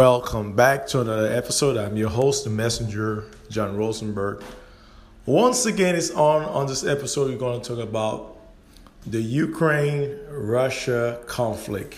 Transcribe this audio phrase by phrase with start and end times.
[0.00, 1.76] Welcome back to another episode.
[1.76, 4.42] I'm your host, the messenger, John Rosenberg.
[5.26, 7.28] Once again, it's on on this episode.
[7.28, 8.38] We're going to talk about
[9.06, 11.96] the Ukraine-Russia conflict.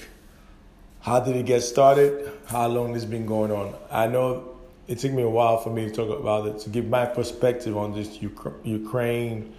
[1.02, 2.32] How did it get started?
[2.46, 3.72] How long it's been going on?
[3.88, 4.56] I know
[4.88, 7.76] it took me a while for me to talk about it to give my perspective
[7.76, 8.20] on this
[8.64, 9.54] Ukraine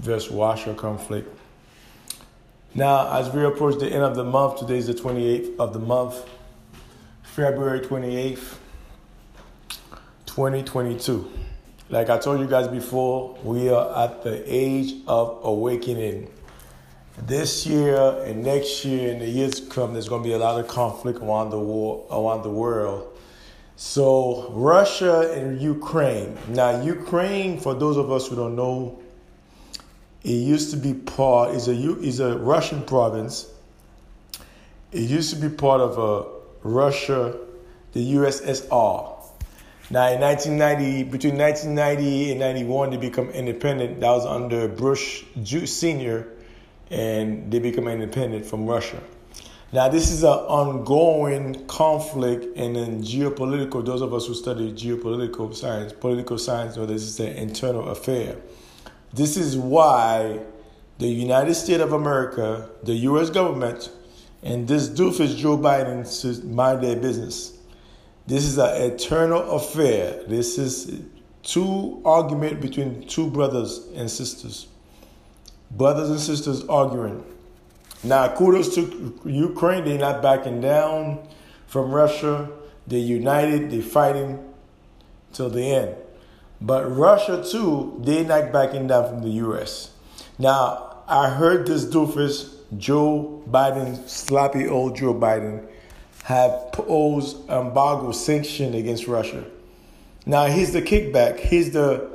[0.00, 1.32] versus Russia conflict.
[2.74, 5.78] Now, as we approach the end of the month, today is the 28th of the
[5.78, 6.28] month,
[7.34, 8.58] February 28th,
[10.24, 11.32] 2022.
[11.90, 16.30] Like I told you guys before, we are at the age of awakening.
[17.18, 20.38] This year and next year and the years to come, there's going to be a
[20.38, 23.18] lot of conflict around the war, around the world.
[23.74, 26.38] So Russia and Ukraine.
[26.46, 29.02] Now Ukraine, for those of us who don't know,
[30.22, 33.52] it used to be part is a is a Russian province.
[34.92, 37.38] It used to be part of a Russia,
[37.92, 39.12] the USSR.
[39.90, 44.00] Now in 1990, between 1990 and 91, they become independent.
[44.00, 46.26] That was under Bush Senior,
[46.90, 49.00] and they become independent from Russia.
[49.72, 53.84] Now this is an ongoing conflict and in geopolitical.
[53.84, 58.36] Those of us who study geopolitical science, political science, know this is an internal affair.
[59.12, 60.40] This is why
[60.98, 63.30] the United States of America, the U.S.
[63.30, 63.90] government,
[64.44, 67.58] and this doofus Joe Biden should mind their business.
[68.26, 70.22] This is an eternal affair.
[70.24, 71.00] This is
[71.42, 74.68] two argument between two brothers and sisters.
[75.70, 77.24] Brothers and sisters arguing.
[78.02, 79.84] Now, kudos to Ukraine.
[79.84, 81.26] They're not backing down
[81.66, 82.50] from Russia.
[82.86, 83.70] They're united.
[83.70, 84.44] They're fighting
[85.32, 85.96] till the end.
[86.60, 89.90] But Russia too, they not backing down from the U.S.
[90.38, 95.66] Now, I heard this doofus, Joe Biden, sloppy old Joe Biden,
[96.24, 99.44] have posed embargo sanction against Russia.
[100.26, 101.38] Now, here's the kickback.
[101.38, 102.10] Here's the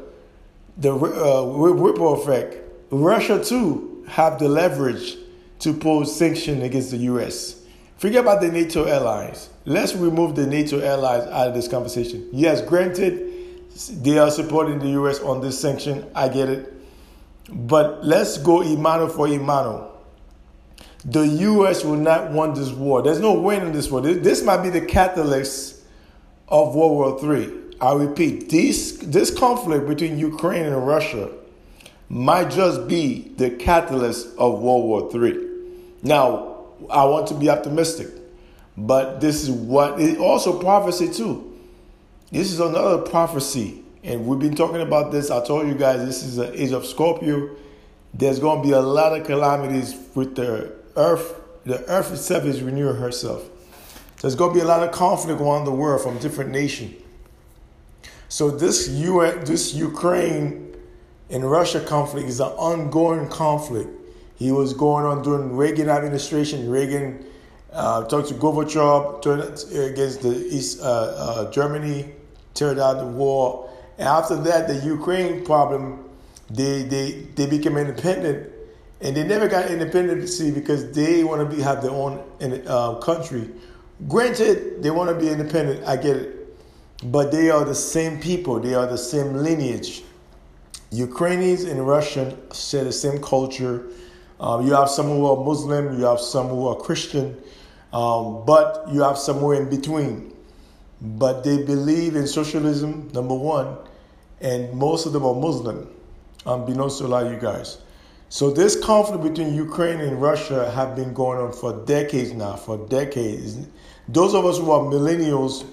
[0.77, 2.57] the uh, ripple effect.
[2.89, 5.17] Russia too have the leverage
[5.59, 7.61] to pose sanction against the U.S.
[7.97, 9.49] Forget about the NATO allies.
[9.65, 12.27] Let's remove the NATO allies out of this conversation.
[12.31, 13.29] Yes, granted
[13.91, 16.05] they are supporting the US on this sanction.
[16.15, 16.73] I get it.
[17.49, 19.89] But let's go Imano for Imano.
[21.05, 23.01] The US will not want this war.
[23.01, 24.01] There's no win in this war.
[24.01, 25.81] This might be the catalyst
[26.47, 27.53] of World War III.
[27.81, 31.29] I repeat, this, this conflict between Ukraine and Russia
[32.09, 35.47] might just be the catalyst of World War III.
[36.03, 38.09] Now, I want to be optimistic,
[38.75, 41.45] but this is what it also prophecy too.
[42.31, 45.31] This is another prophecy, and we've been talking about this.
[45.31, 47.55] I told you guys this is the age of Scorpio.
[48.13, 51.35] There's going to be a lot of calamities with the earth.
[51.65, 53.49] The earth itself is renewing herself.
[54.21, 57.01] There's going to be a lot of conflict around the world from different nations.
[58.27, 60.75] So this UN, this Ukraine
[61.29, 63.89] and Russia conflict is an ongoing conflict.
[64.37, 66.69] He was going on during Reagan administration.
[66.69, 67.25] Reagan
[67.71, 69.41] uh, talked to Gorbachev turned
[69.91, 72.11] against the East uh, uh, Germany
[72.53, 73.69] tear down the wall.
[73.97, 76.05] And after that, the Ukraine problem,
[76.49, 78.49] they they they became independent,
[79.01, 82.23] and they never got independency because they want to be have their own
[82.67, 83.49] uh, country.
[84.07, 85.85] Granted, they want to be independent.
[85.85, 86.57] I get it,
[87.05, 88.59] but they are the same people.
[88.59, 90.03] They are the same lineage.
[90.91, 93.87] Ukrainians and Russian share the same culture.
[94.39, 97.37] Um, you have some who are Muslim, you have some who are Christian,
[97.91, 100.33] um, but you have somewhere in between
[101.01, 103.77] but they believe in socialism, number one,
[104.41, 105.89] and most of them are Muslim,
[106.45, 107.77] unbeknownst to a you guys.
[108.31, 112.77] So this conflict between Ukraine and Russia have been going on for decades now, for
[112.87, 113.57] decades.
[114.07, 115.65] Those of us who are millennials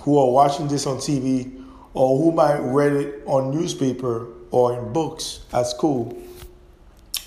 [0.00, 1.64] who are watching this on TV
[1.94, 6.14] or who might read it on newspaper or in books at school,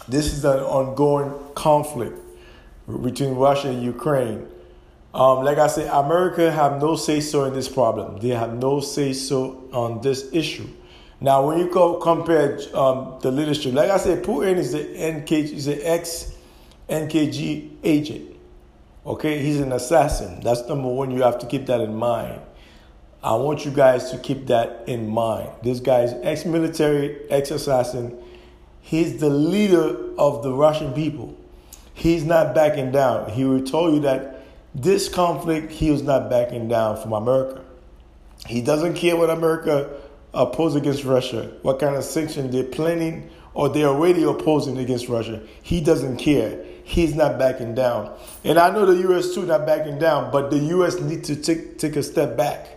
[0.07, 2.19] this is an ongoing conflict
[3.01, 4.47] between Russia and Ukraine.
[5.15, 8.17] Um, like I said, America have no say so in this problem.
[8.17, 10.67] They have no say so on this issue.
[11.21, 15.53] Now, when you go compare um, the leadership, like I said, Putin is the NKG,
[15.53, 16.33] is an ex
[16.89, 18.35] NKG agent.
[19.05, 20.41] Okay, he's an assassin.
[20.41, 21.11] That's number one.
[21.11, 22.41] You have to keep that in mind.
[23.23, 25.49] I want you guys to keep that in mind.
[25.63, 28.15] This guy is ex-military, ex-assassin.
[28.81, 31.35] He's the leader of the Russian people.
[31.93, 33.31] He's not backing down.
[33.31, 34.43] He will tell you that
[34.75, 37.63] this conflict, he was not backing down from America.
[38.45, 39.89] He doesn't care what America
[40.35, 45.41] opposes against Russia, what kind of sanction they're planning or they're already opposing against Russia.
[45.63, 46.63] He doesn't care.
[46.83, 48.15] he's not backing down.
[48.43, 49.33] And I know the U.S.
[49.33, 50.99] too not backing down, but the U.S.
[50.99, 52.67] need to take take a step back.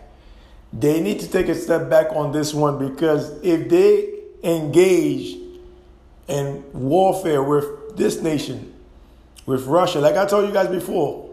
[0.72, 5.36] They need to take a step back on this one because if they engage
[6.26, 8.72] in warfare with this nation,
[9.46, 11.30] with Russia, like I told you guys before,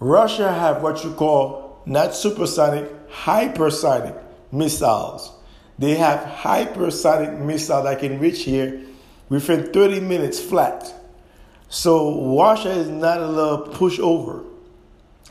[0.00, 4.18] Russia have what you call not supersonic, hypersonic
[4.52, 5.32] missiles.
[5.78, 8.82] They have hypersonic missiles that can reach here
[9.28, 10.92] within 30 minutes flat.
[11.68, 14.44] So Russia is not a little pushover.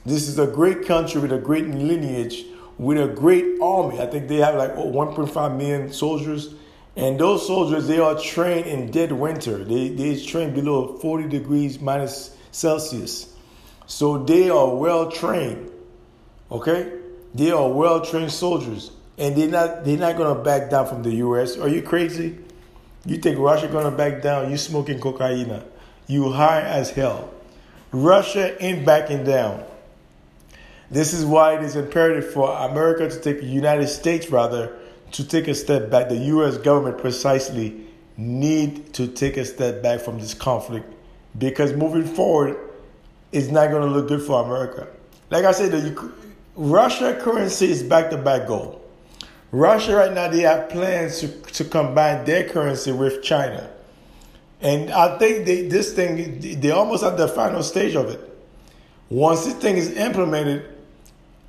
[0.06, 2.46] This is a great country with a great lineage,
[2.78, 4.00] with a great army.
[4.00, 6.54] I think they have like 1.5 million soldiers.
[6.96, 9.64] And those soldiers, they are trained in dead winter.
[9.64, 13.34] They, they train below 40 degrees minus Celsius.
[13.86, 15.72] So they are well trained.
[16.52, 16.94] Okay?
[17.34, 18.92] They are well trained soldiers.
[19.18, 21.58] And they're not they're not gonna back down from the US.
[21.58, 22.38] Are you crazy?
[23.06, 24.52] You think Russia gonna back down?
[24.52, 25.62] You smoking cocaine.
[26.08, 27.34] You high as hell.
[27.92, 29.64] Russia ain't backing down.
[30.90, 34.78] This is why it is imperative for America to take the United States rather
[35.12, 36.10] to take a step back.
[36.10, 37.88] The US government precisely
[38.18, 40.94] need to take a step back from this conflict
[41.38, 42.58] because moving forward
[43.32, 44.88] is not going to look good for America.
[45.30, 46.12] Like I said, the
[46.56, 48.82] Russia currency is back to back gold.
[49.52, 53.70] Russia right now they have plans to, to combine their currency with China.
[54.60, 58.20] And I think they, this thing, they're almost at the final stage of it.
[59.10, 60.66] Once this thing is implemented,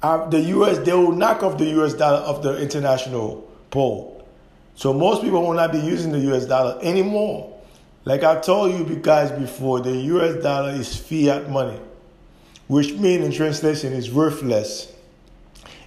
[0.02, 4.26] uh, the US, they will knock off the US dollar off the international pole.
[4.76, 7.58] So most people will not be using the US dollar anymore.
[8.04, 11.80] Like I told you guys before, the US dollar is fiat money,
[12.68, 14.92] which means in translation is worthless.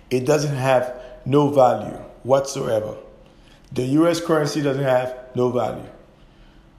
[0.10, 2.96] It doesn't have no value whatsoever.
[3.72, 5.88] The US currency doesn't have no value.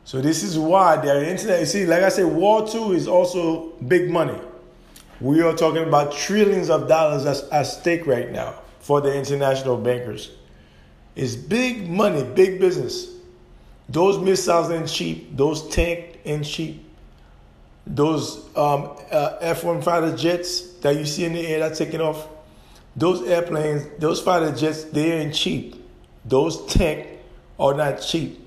[0.04, 3.70] So this is why the internet, you see, like I said, War 2 is also
[3.86, 4.38] big money.
[5.20, 10.32] We are talking about trillions of dollars at stake right now for the international bankers.
[11.14, 13.08] It's big money, big business.
[13.88, 15.36] Those missiles ain't cheap.
[15.36, 16.84] Those tank ain't cheap.
[17.86, 22.26] Those um, uh, F-1 fighter jets that you see in the air that taking off,
[22.94, 25.76] those airplanes, those fighter jets, they ain't cheap.
[26.24, 27.06] Those tank
[27.58, 28.38] are not cheap.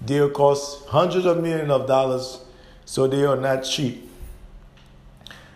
[0.00, 2.40] They'll cost hundreds of millions of dollars,
[2.84, 4.08] so they are not cheap.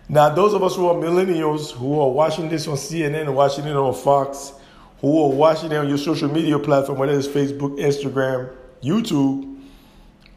[0.09, 3.75] Now, those of us who are millennials who are watching this on CNN, watching it
[3.75, 4.53] on Fox,
[5.01, 8.53] who are watching it on your social media platform, whether it's Facebook, Instagram,
[8.83, 9.61] YouTube,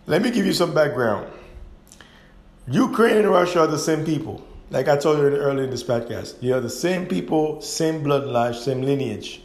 [0.08, 1.28] let me give you some background.
[2.68, 4.46] Ukraine and Russia are the same people.
[4.72, 8.56] Like I told you earlier in this podcast, you are the same people, same bloodline,
[8.56, 9.42] same lineage.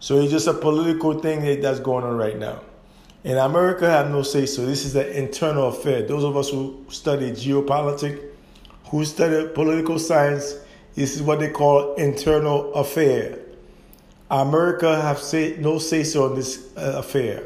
[0.00, 2.60] So it's just a political thing that's going on right now.
[3.24, 4.66] And America have no say so.
[4.66, 6.02] This is an internal affair.
[6.02, 8.20] Those of us who study geopolitics,
[8.86, 10.56] who study political science,
[10.94, 13.38] this is what they call internal affair.
[14.30, 17.44] America have say, no say so on this uh, affair.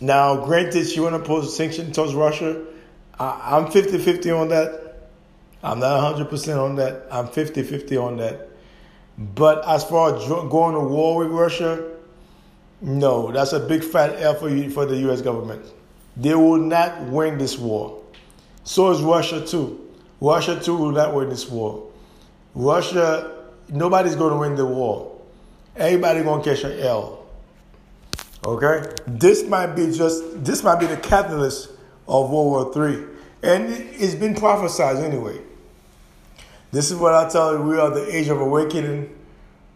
[0.00, 2.64] Now, granted, you want to pose sanctions towards Russia.
[3.18, 4.83] I, I'm 50 50 on that.
[5.64, 7.06] I'm not 100% on that.
[7.10, 8.50] I'm 50 50 on that.
[9.16, 11.90] But as far as going to war with Russia,
[12.82, 15.64] no, that's a big fat L for, you, for the US government.
[16.18, 18.02] They will not win this war.
[18.64, 19.80] So is Russia too.
[20.20, 21.90] Russia too will not win this war.
[22.54, 25.18] Russia, nobody's going to win the war.
[25.76, 27.24] Everybody going to catch an L.
[28.44, 31.70] Okay, this might be just this might be the catalyst
[32.06, 33.04] of World War III,
[33.42, 35.40] and it's been prophesied anyway.
[36.74, 39.08] This is what I tell you: we are the age of awakening.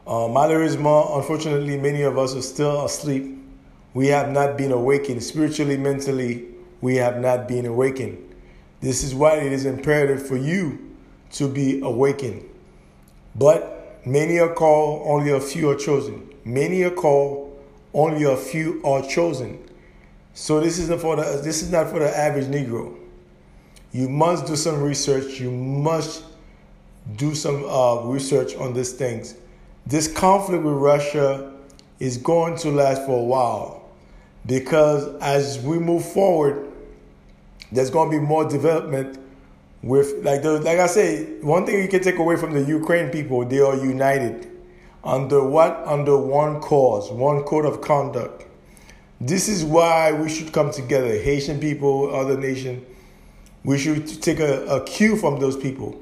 [0.05, 3.39] Uh, Malheureusement, unfortunately, many of us are still asleep.
[3.95, 6.47] We have not been awakened spiritually, mentally.
[6.81, 8.19] We have not been awakened.
[8.81, 10.97] This is why it is imperative for you
[11.35, 12.45] to be awakened.
[13.37, 16.29] But many are called, only a few are chosen.
[16.45, 17.63] Many are called,
[17.95, 19.61] only a few are chosen.
[20.35, 22.99] So this isn't for the this is not for the average Negro.
[23.93, 25.39] You must do some research.
[25.39, 26.25] You must
[27.17, 29.35] do some uh, research on these things.
[29.87, 31.53] This conflict with Russia
[31.99, 33.89] is going to last for a while
[34.47, 36.71] because as we move forward,
[37.73, 39.19] there's going to be more development
[39.83, 43.11] with like the, like I say, one thing you can take away from the Ukraine
[43.11, 44.51] people, they are united.
[45.05, 45.83] Under what?
[45.87, 48.45] Under one cause, one code of conduct.
[49.21, 51.09] This is why we should come together.
[51.09, 52.85] Haitian people, other nation,
[53.65, 56.01] we should take a, a cue from those people.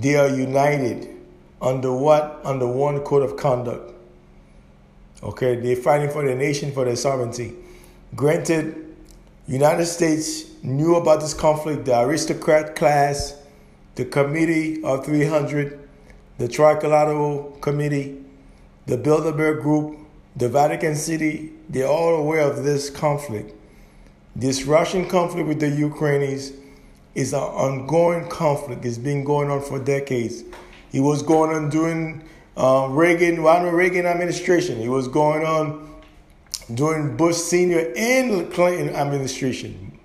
[0.00, 1.14] They are united
[1.60, 2.40] under what?
[2.42, 3.92] Under one code of conduct.
[5.22, 7.54] Okay, they're fighting for their nation, for their sovereignty.
[8.16, 8.96] Granted,
[9.46, 13.36] United States knew about this conflict, the aristocrat class,
[13.96, 15.86] the Committee of 300,
[16.38, 18.24] the Trilateral Committee,
[18.86, 19.98] the Bilderberg Group,
[20.34, 23.54] the Vatican City, they're all aware of this conflict.
[24.34, 26.52] This Russian conflict with the Ukrainians
[27.14, 28.84] is an ongoing conflict.
[28.84, 30.44] It's been going on for decades.
[30.92, 32.24] It was going on during
[32.56, 34.80] uh, Reagan, Ronald Reagan administration.
[34.80, 36.00] It was going on
[36.72, 39.98] during Bush Senior and Clinton administration.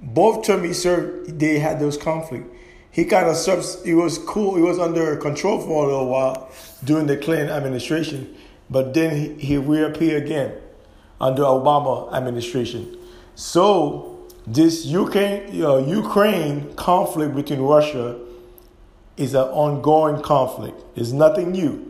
[0.00, 2.46] Both terms he served, they had those conflict.
[2.90, 3.82] He kind of subs.
[3.84, 4.56] He was cool.
[4.56, 6.50] He was under control for a little while
[6.82, 8.34] during the Clinton administration,
[8.70, 10.54] but then he, he reappeared again
[11.20, 12.96] under Obama administration.
[13.34, 14.07] So
[14.54, 18.18] this Ukraine uh, Ukraine conflict between Russia
[19.16, 20.80] is an ongoing conflict.
[20.96, 21.84] It's nothing new.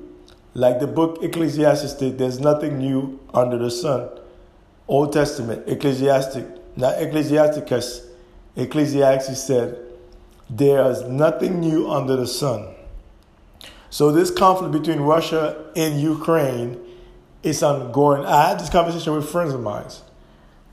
[0.55, 4.09] Like the book Ecclesiastes did, there's nothing new under the sun.
[4.89, 6.47] Old Testament, Ecclesiastic,
[6.77, 8.07] not Ecclesiasticus,
[8.57, 9.79] Ecclesiastes said,
[10.51, 12.75] there's nothing new under the sun.
[13.91, 16.81] So this conflict between Russia and Ukraine
[17.43, 18.25] is ongoing.
[18.25, 19.87] I had this conversation with friends of mine,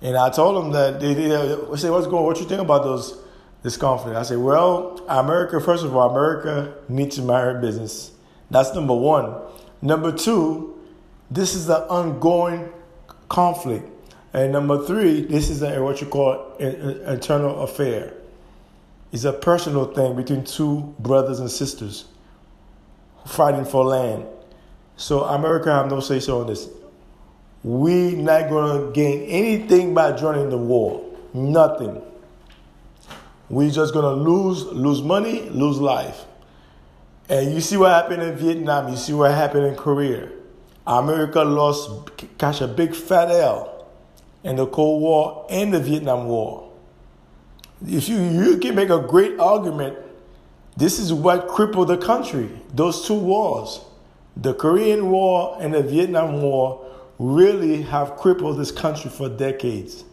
[0.02, 2.25] and I told them that they, they, they say, "What's going?
[2.25, 3.18] What you think about those
[3.64, 5.60] this conflict?" I said, "Well, America.
[5.60, 8.12] First of all, America needs to her business.
[8.52, 9.34] That's number one.
[9.82, 10.80] Number two,
[11.32, 12.70] this is an ongoing
[13.30, 13.90] conflict,
[14.34, 18.14] and number three, this is a, what you call an internal affair.
[19.12, 22.06] It's a personal thing between two brothers and sisters
[23.25, 24.25] fighting for land.
[24.98, 26.68] So America have no say so on this.
[27.66, 31.04] We not gonna gain anything by joining the war.
[31.34, 32.00] Nothing.
[33.50, 36.26] We just gonna lose lose money, lose life.
[37.28, 38.90] And you see what happened in Vietnam.
[38.90, 40.30] You see what happened in Korea.
[40.86, 41.90] America lost,
[42.38, 43.88] catch a big fat L
[44.44, 46.72] in the Cold War and the Vietnam War.
[47.84, 49.98] If you you can make a great argument,
[50.78, 52.48] this is what crippled the country.
[52.72, 53.82] Those two wars.
[54.38, 56.85] The Korean War and the Vietnam War
[57.20, 60.04] really have crippled this country for decades.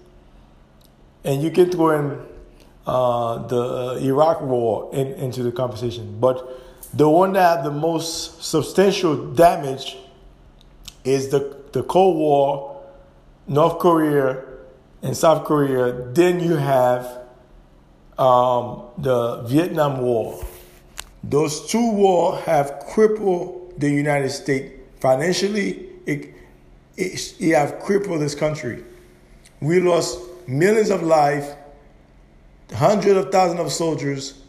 [1.24, 2.26] And you can throw in
[2.86, 6.18] uh, the Iraq War in, into the conversation.
[6.20, 6.60] But
[6.94, 9.96] the one that had the most substantial damage
[11.04, 12.82] is the, the Cold War,
[13.46, 14.44] North Korea,
[15.02, 15.92] and South Korea.
[16.12, 17.20] Then you have
[18.18, 20.44] um, the Vietnam War.
[21.24, 25.88] Those two wars have crippled the United States financially.
[26.06, 26.34] It,
[26.96, 28.84] it have crippled this country.
[29.60, 31.48] We lost millions of lives,
[32.74, 34.42] hundreds of thousands of soldiers,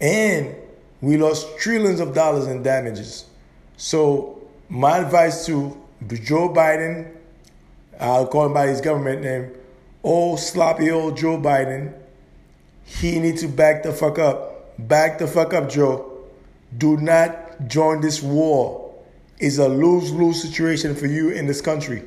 [0.00, 0.54] and
[1.00, 3.26] we lost trillions of dollars in damages.
[3.76, 7.12] So my advice to Joe Biden,
[8.00, 9.52] I'll call him by his government name,
[10.02, 11.94] old sloppy old Joe Biden,
[12.84, 14.76] he needs to back the fuck up.
[14.78, 16.18] Back the fuck up, Joe.
[16.76, 18.87] Do not join this war
[19.40, 22.02] is a lose lose situation for you in this country.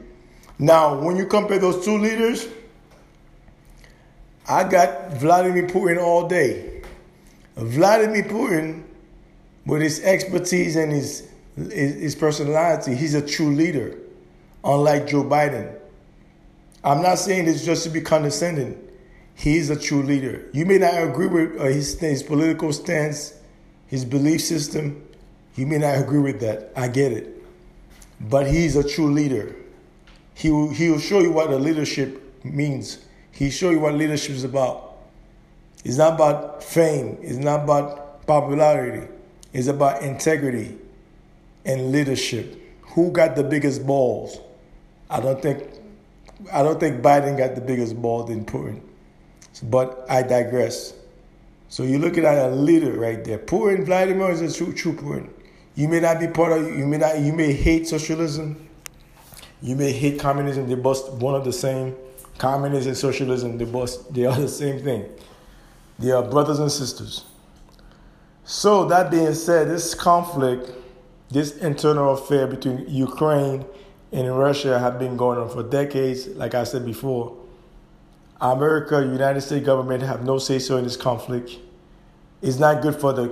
[0.60, 2.48] Now, when you compare those two leaders,
[4.48, 6.82] I got Vladimir Putin all day.
[7.56, 8.84] Vladimir Putin,
[9.66, 13.98] with his expertise and his, his personality, he's a true leader,
[14.64, 15.76] unlike Joe Biden.
[16.84, 18.80] I'm not saying this just to be condescending.
[19.36, 20.50] He's a true leader.
[20.54, 23.34] You may not agree with uh, his, his political stance,
[23.88, 25.04] his belief system,
[25.56, 26.72] you may not agree with that.
[26.76, 27.44] I get it.
[28.20, 29.56] But he's a true leader.
[30.34, 33.00] He will, he will show you what the leadership means.
[33.32, 34.98] He'll show you what leadership is about.
[35.84, 37.18] It's not about fame.
[37.22, 39.08] It's not about popularity.
[39.54, 40.78] It's about integrity
[41.66, 42.58] and leadership.
[42.82, 44.40] Who got the biggest balls?
[45.10, 45.64] I don't think
[46.52, 48.82] I don't think Biden got the biggest ball than Putin.
[49.64, 50.94] But I digress.
[51.70, 53.38] So you're looking at a leader right there.
[53.38, 55.30] Putin, Vladimir is a true, true Putin.
[55.76, 56.78] You may not be part of.
[56.78, 57.20] You may not.
[57.20, 58.68] You may hate socialism.
[59.62, 60.68] You may hate communism.
[60.68, 61.96] They both one of the same.
[62.38, 63.58] Communism and socialism.
[63.58, 64.10] They both.
[64.10, 65.06] They are the same thing.
[66.00, 67.26] They are brothers and sisters.
[68.44, 70.72] So that being said, this conflict,
[71.30, 73.64] this internal affair between Ukraine
[74.12, 76.28] and Russia have been going on for decades.
[76.28, 77.38] Like I said before,
[78.42, 81.60] America, United States government have no say so in this conflict.
[82.42, 83.30] It's not good for the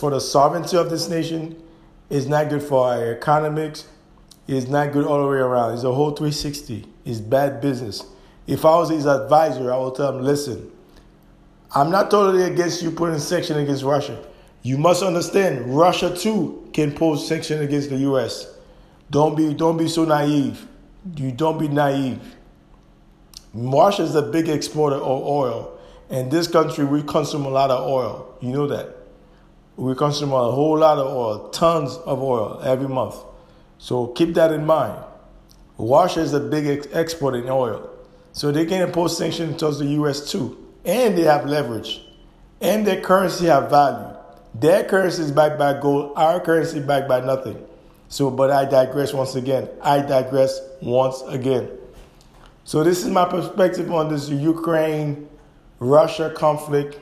[0.00, 1.62] for the sovereignty of this nation.
[2.08, 3.86] It's not good for our economics.
[4.46, 5.74] It's not good all the way around.
[5.74, 6.86] It's a whole 360.
[7.04, 8.04] It's bad business.
[8.46, 10.70] If I was his advisor, I would tell him, listen,
[11.74, 14.24] I'm not totally against you putting sanction against Russia.
[14.62, 18.52] You must understand, Russia too can pose sanction against the U.S.
[19.10, 20.66] Don't be, don't be so naive.
[21.16, 22.20] You don't be naive.
[23.52, 25.78] Russia is a big exporter of oil.
[26.10, 28.36] In this country, we consume a lot of oil.
[28.40, 28.96] You know that.
[29.76, 33.16] We consume a whole lot of oil, tons of oil every month.
[33.78, 35.02] So keep that in mind.
[35.78, 37.90] Russia is a big ex- exporter in oil.
[38.32, 40.56] So they can impose sanctions towards the US too.
[40.84, 42.00] And they have leverage.
[42.60, 44.16] And their currency have value.
[44.54, 47.62] Their currency is backed by gold, our currency backed by nothing.
[48.08, 49.68] So, but I digress once again.
[49.82, 51.68] I digress once again.
[52.64, 55.28] So, this is my perspective on this Ukraine
[55.78, 56.98] Russia conflict.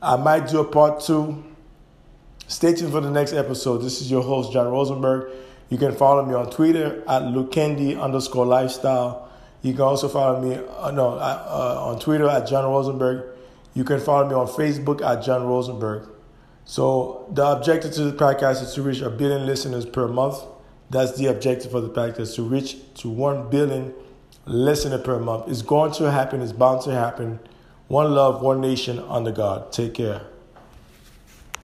[0.00, 1.42] I might do a part two.
[2.52, 3.78] Stay tuned for the next episode.
[3.78, 5.32] This is your host, John Rosenberg.
[5.70, 9.30] You can follow me on Twitter at Lukendi underscore lifestyle.
[9.62, 13.38] You can also follow me uh, no, uh, uh, on Twitter at John Rosenberg.
[13.72, 16.10] You can follow me on Facebook at John Rosenberg.
[16.66, 20.36] So the objective to the podcast is to reach a billion listeners per month.
[20.90, 23.94] That's the objective for the podcast to reach to one billion
[24.44, 25.48] listeners per month.
[25.48, 26.42] It's going to happen.
[26.42, 27.40] It's bound to happen.
[27.88, 29.72] One love, one nation under God.
[29.72, 30.26] Take care.